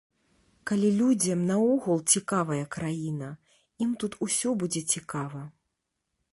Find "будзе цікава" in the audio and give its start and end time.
4.65-5.41